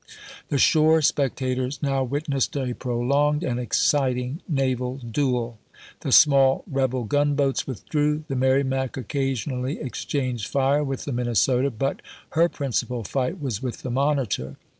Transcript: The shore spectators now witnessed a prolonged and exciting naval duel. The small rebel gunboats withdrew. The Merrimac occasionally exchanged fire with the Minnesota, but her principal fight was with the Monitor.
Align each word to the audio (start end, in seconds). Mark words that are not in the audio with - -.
The 0.49 0.57
shore 0.57 1.03
spectators 1.03 1.77
now 1.83 2.03
witnessed 2.03 2.57
a 2.57 2.73
prolonged 2.73 3.43
and 3.43 3.59
exciting 3.59 4.41
naval 4.49 4.97
duel. 4.97 5.59
The 5.99 6.11
small 6.11 6.63
rebel 6.65 7.03
gunboats 7.03 7.67
withdrew. 7.67 8.23
The 8.27 8.35
Merrimac 8.35 8.97
occasionally 8.97 9.79
exchanged 9.79 10.47
fire 10.47 10.83
with 10.83 11.05
the 11.05 11.11
Minnesota, 11.13 11.69
but 11.69 12.01
her 12.31 12.49
principal 12.49 13.03
fight 13.03 13.39
was 13.39 13.61
with 13.61 13.83
the 13.83 13.91
Monitor. 13.91 14.55